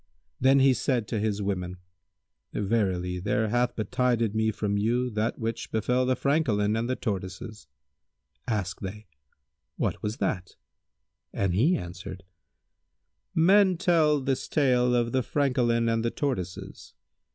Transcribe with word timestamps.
Then 0.39 0.57
he 0.61 0.73
said 0.73 1.07
to 1.09 1.19
his 1.19 1.43
women, 1.43 1.77
"Verily, 2.53 3.19
there 3.19 3.49
hath 3.49 3.75
betided 3.75 4.33
me 4.33 4.49
from 4.49 4.75
you 4.75 5.11
that 5.11 5.37
which 5.37 5.71
befel 5.71 6.07
the 6.07 6.15
Francolin 6.15 6.75
and 6.75 6.89
the 6.89 6.95
Tortoises." 6.95 7.67
Asked 8.47 8.81
they, 8.81 9.05
"What 9.77 10.01
was 10.01 10.17
that?"; 10.17 10.55
and 11.31 11.53
he 11.53 11.77
answered, 11.77 12.23
"Men 13.35 13.77
tell 13.77 14.19
this 14.19 14.47
tale 14.47 14.95
of 14.95 15.11
The 15.11 15.21
Francolin 15.21 15.87
and 15.87 16.03
the 16.03 16.09
Tortoises." 16.09 16.95